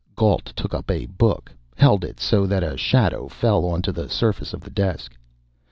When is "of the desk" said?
4.51-5.15